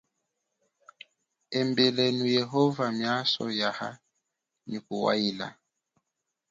Embilenu 1.59 2.23
Yehova 2.37 2.85
miaso 2.97 3.43
yaha 3.59 3.89
nyi 4.69 4.79
kuwaila. 4.85 5.47